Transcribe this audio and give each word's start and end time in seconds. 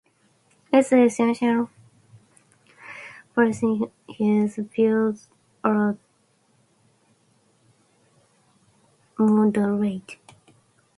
In 0.73 0.79
ecclesiastical 0.79 1.69
policy 3.35 3.81
his 4.09 4.55
views 4.55 5.27
were 5.63 5.95
moderate. 9.19 10.17